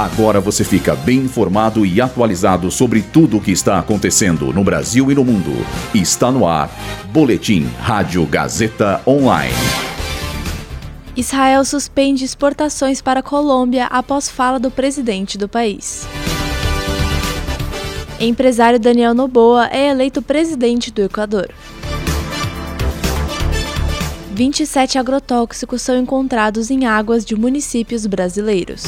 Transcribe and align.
Agora 0.00 0.40
você 0.40 0.64
fica 0.64 0.96
bem 0.96 1.18
informado 1.18 1.84
e 1.84 2.00
atualizado 2.00 2.70
sobre 2.70 3.02
tudo 3.02 3.36
o 3.36 3.40
que 3.40 3.50
está 3.50 3.78
acontecendo 3.78 4.50
no 4.50 4.64
Brasil 4.64 5.12
e 5.12 5.14
no 5.14 5.22
mundo. 5.22 5.52
Está 5.94 6.32
no 6.32 6.48
ar. 6.48 6.70
Boletim 7.12 7.68
Rádio 7.78 8.24
Gazeta 8.24 9.02
Online. 9.06 9.52
Israel 11.14 11.62
suspende 11.66 12.24
exportações 12.24 13.02
para 13.02 13.20
a 13.20 13.22
Colômbia 13.22 13.84
após 13.88 14.26
fala 14.26 14.58
do 14.58 14.70
presidente 14.70 15.36
do 15.36 15.46
país. 15.46 16.08
Empresário 18.18 18.80
Daniel 18.80 19.12
Noboa 19.12 19.68
é 19.70 19.90
eleito 19.90 20.22
presidente 20.22 20.90
do 20.90 21.02
Equador. 21.02 21.50
27 24.32 24.96
agrotóxicos 24.96 25.82
são 25.82 25.98
encontrados 25.98 26.70
em 26.70 26.86
águas 26.86 27.22
de 27.22 27.36
municípios 27.36 28.06
brasileiros. 28.06 28.84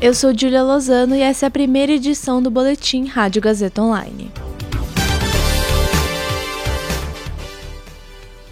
Eu 0.00 0.14
sou 0.14 0.32
Julia 0.32 0.62
Lozano 0.62 1.16
e 1.16 1.20
essa 1.20 1.46
é 1.46 1.48
a 1.48 1.50
primeira 1.50 1.90
edição 1.90 2.40
do 2.40 2.52
Boletim 2.52 3.06
Rádio 3.06 3.42
Gazeta 3.42 3.82
Online. 3.82 4.30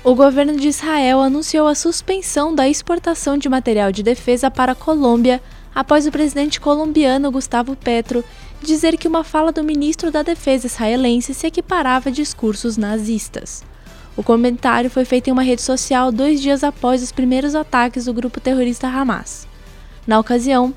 O 0.02 0.12
governo 0.16 0.56
de 0.56 0.66
Israel 0.66 1.20
anunciou 1.20 1.68
a 1.68 1.77
suspensão 1.77 2.52
da 2.52 2.68
exportação 2.68 3.38
de 3.38 3.48
material 3.48 3.92
de 3.92 4.02
defesa 4.02 4.51
para 4.51 4.73
a 4.73 4.74
Colômbia 4.74 5.40
após 5.73 6.04
o 6.04 6.10
presidente 6.10 6.60
colombiano 6.60 7.30
Gustavo 7.30 7.76
Petro 7.76 8.24
dizer 8.60 8.96
que 8.96 9.06
uma 9.06 9.23
fala 9.23 9.52
do 9.52 9.62
ministro 9.62 10.10
da 10.10 10.24
Defesa 10.24 10.66
israelense 10.66 11.32
se 11.32 11.46
equiparava 11.46 12.09
a 12.09 12.12
discursos 12.12 12.76
nazistas. 12.76 13.62
O 14.16 14.23
comentário 14.23 14.90
foi 14.90 15.04
feito 15.04 15.28
em 15.28 15.32
uma 15.32 15.45
rede 15.45 15.62
social 15.62 16.10
dois 16.10 16.42
dias 16.42 16.65
após 16.65 17.04
os 17.04 17.12
primeiros 17.12 17.54
ataques 17.54 18.06
do 18.06 18.12
grupo 18.12 18.40
terrorista 18.40 18.88
Hamas. 18.88 19.46
Na 20.06 20.18
ocasião, 20.18 20.74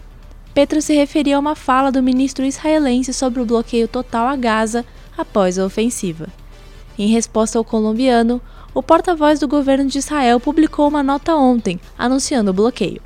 Petro 0.53 0.81
se 0.81 0.93
referia 0.93 1.37
a 1.37 1.39
uma 1.39 1.55
fala 1.55 1.91
do 1.91 2.01
ministro 2.01 2.45
israelense 2.45 3.13
sobre 3.13 3.41
o 3.41 3.45
bloqueio 3.45 3.87
total 3.87 4.27
a 4.27 4.35
Gaza 4.35 4.85
após 5.17 5.59
a 5.59 5.65
ofensiva. 5.65 6.27
Em 6.97 7.07
resposta 7.07 7.57
ao 7.57 7.63
colombiano, 7.63 8.41
o 8.73 8.83
porta-voz 8.83 9.39
do 9.39 9.47
governo 9.47 9.89
de 9.89 9.99
Israel 9.99 10.39
publicou 10.39 10.87
uma 10.87 11.03
nota 11.03 11.35
ontem 11.35 11.79
anunciando 11.97 12.51
o 12.51 12.53
bloqueio. 12.53 13.01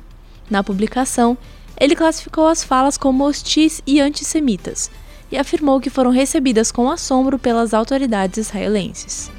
Na 0.50 0.64
publicação, 0.64 1.38
ele 1.78 1.96
classificou 1.96 2.46
as 2.46 2.62
falas 2.62 2.96
como 2.96 3.24
hostis 3.24 3.82
e 3.86 4.00
antissemitas 4.00 4.90
e 5.30 5.36
afirmou 5.36 5.80
que 5.80 5.90
foram 5.90 6.10
recebidas 6.10 6.70
com 6.70 6.90
assombro 6.90 7.38
pelas 7.38 7.74
autoridades 7.74 8.38
israelenses. 8.38 9.30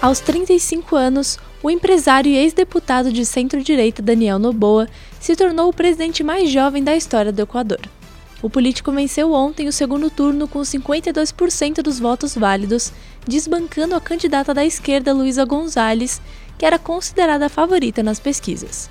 Aos 0.00 0.20
35 0.20 0.94
anos, 0.94 1.38
o 1.62 1.70
empresário 1.70 2.30
e 2.30 2.36
ex-deputado 2.36 3.10
de 3.10 3.24
centro-direita 3.24 4.02
Daniel 4.02 4.38
Noboa 4.38 4.86
se 5.18 5.34
tornou 5.34 5.70
o 5.70 5.72
presidente 5.72 6.22
mais 6.22 6.50
jovem 6.50 6.84
da 6.84 6.94
história 6.94 7.32
do 7.32 7.40
Equador. 7.40 7.80
O 8.42 8.50
político 8.50 8.92
venceu 8.92 9.32
ontem 9.32 9.66
o 9.66 9.72
segundo 9.72 10.10
turno 10.10 10.46
com 10.46 10.60
52% 10.60 11.82
dos 11.82 11.98
votos 11.98 12.34
válidos, 12.34 12.92
desbancando 13.26 13.94
a 13.94 14.00
candidata 14.00 14.52
da 14.52 14.64
esquerda 14.64 15.14
Luísa 15.14 15.46
Gonzalez, 15.46 16.20
que 16.58 16.66
era 16.66 16.78
considerada 16.78 17.46
a 17.46 17.50
favorita 17.50 18.02
nas 18.02 18.20
pesquisas. 18.20 18.90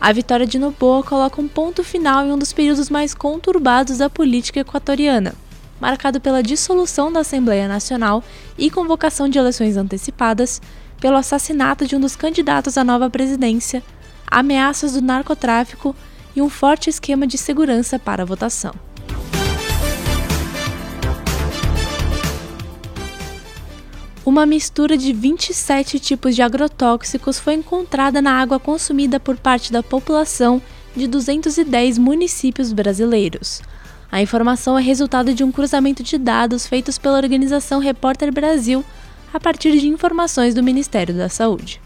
A 0.00 0.10
vitória 0.10 0.46
de 0.46 0.58
Noboa 0.58 1.02
coloca 1.02 1.40
um 1.40 1.46
ponto 1.46 1.84
final 1.84 2.24
em 2.24 2.32
um 2.32 2.38
dos 2.38 2.54
períodos 2.54 2.88
mais 2.88 3.14
conturbados 3.14 3.98
da 3.98 4.08
política 4.08 4.60
equatoriana 4.60 5.34
marcado 5.80 6.20
pela 6.20 6.42
dissolução 6.42 7.10
da 7.10 7.20
Assembleia 7.20 7.66
Nacional 7.66 8.22
e 8.58 8.70
convocação 8.70 9.28
de 9.28 9.38
eleições 9.38 9.76
antecipadas, 9.76 10.60
pelo 11.00 11.16
assassinato 11.16 11.86
de 11.86 11.96
um 11.96 12.00
dos 12.00 12.14
candidatos 12.14 12.76
à 12.76 12.84
nova 12.84 13.08
presidência, 13.08 13.82
ameaças 14.26 14.92
do 14.92 15.00
narcotráfico 15.00 15.96
e 16.36 16.42
um 16.42 16.48
forte 16.48 16.90
esquema 16.90 17.26
de 17.26 17.38
segurança 17.38 17.98
para 17.98 18.22
a 18.22 18.26
votação. 18.26 18.74
Uma 24.24 24.44
mistura 24.44 24.96
de 24.96 25.12
27 25.12 25.98
tipos 25.98 26.36
de 26.36 26.42
agrotóxicos 26.42 27.38
foi 27.38 27.54
encontrada 27.54 28.20
na 28.20 28.34
água 28.34 28.60
consumida 28.60 29.18
por 29.18 29.36
parte 29.36 29.72
da 29.72 29.82
população 29.82 30.62
de 30.94 31.06
210 31.06 31.98
municípios 31.98 32.72
brasileiros. 32.72 33.62
A 34.12 34.20
informação 34.20 34.76
é 34.76 34.82
resultado 34.82 35.32
de 35.32 35.44
um 35.44 35.52
cruzamento 35.52 36.02
de 36.02 36.18
dados 36.18 36.66
feitos 36.66 36.98
pela 36.98 37.16
organização 37.16 37.78
Repórter 37.78 38.32
Brasil 38.32 38.84
a 39.32 39.38
partir 39.38 39.78
de 39.78 39.86
informações 39.86 40.52
do 40.52 40.64
Ministério 40.64 41.14
da 41.14 41.28
Saúde. 41.28 41.80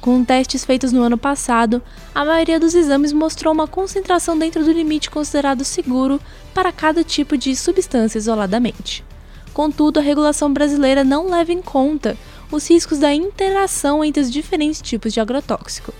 Com 0.00 0.24
testes 0.24 0.64
feitos 0.64 0.92
no 0.92 1.02
ano 1.02 1.18
passado, 1.18 1.82
a 2.14 2.24
maioria 2.24 2.60
dos 2.60 2.76
exames 2.76 3.12
mostrou 3.12 3.52
uma 3.52 3.66
concentração 3.66 4.38
dentro 4.38 4.64
do 4.64 4.70
limite 4.70 5.10
considerado 5.10 5.64
seguro 5.64 6.20
para 6.54 6.70
cada 6.70 7.02
tipo 7.02 7.36
de 7.36 7.56
substância 7.56 8.18
isoladamente. 8.18 9.04
Contudo, 9.52 9.98
a 9.98 10.02
regulação 10.02 10.52
brasileira 10.52 11.02
não 11.02 11.28
leva 11.28 11.52
em 11.52 11.60
conta 11.60 12.16
os 12.52 12.70
riscos 12.70 13.00
da 13.00 13.12
interação 13.12 14.04
entre 14.04 14.22
os 14.22 14.30
diferentes 14.30 14.80
tipos 14.80 15.12
de 15.12 15.18
agrotóxico. 15.18 15.92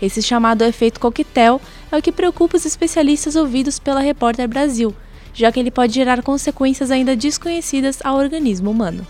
Esse 0.00 0.22
chamado 0.22 0.62
efeito 0.62 0.98
coquetel 0.98 1.60
é 1.92 1.96
o 1.96 2.02
que 2.02 2.12
preocupa 2.12 2.56
os 2.56 2.64
especialistas 2.64 3.36
ouvidos 3.36 3.78
pela 3.78 4.00
Repórter 4.00 4.48
Brasil, 4.48 4.94
já 5.34 5.52
que 5.52 5.60
ele 5.60 5.70
pode 5.70 5.94
gerar 5.94 6.22
consequências 6.22 6.90
ainda 6.90 7.14
desconhecidas 7.14 7.98
ao 8.02 8.16
organismo 8.16 8.70
humano. 8.70 9.06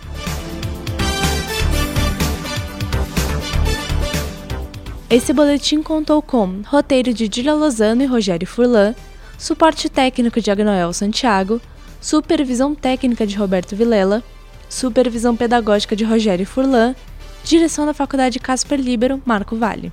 Esse 5.09 5.33
boletim 5.33 5.83
contou 5.83 6.23
com 6.23 6.62
roteiro 6.67 7.12
de 7.12 7.28
Dília 7.28 7.53
Lozano 7.53 8.03
e 8.03 8.07
Rogério 8.07 8.47
Furlan, 8.47 8.95
suporte 9.37 9.89
técnico 9.89 10.41
de 10.41 10.53
Agnoel 10.53 10.93
Santiago, 10.93 11.61
supervisão 12.01 12.77
técnica 12.77 13.27
de 13.27 13.37
Roberto 13.37 13.75
Vilela, 13.75 14.22
supervisão 14.69 15.34
pedagógica 15.34 15.97
de 15.97 16.05
Rogério 16.05 16.47
Furlan, 16.47 16.95
direção 17.43 17.87
da 17.87 17.95
Faculdade 17.95 18.39
Casper 18.39 18.81
Libero, 18.81 19.21
Marco 19.27 19.57
Vale. 19.57 19.93